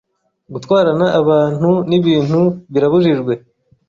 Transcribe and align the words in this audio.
Gutwarana 0.53 1.05
abantu 1.21 1.69
n’ibintu 1.89 2.39
birabujijwe. 2.73 3.33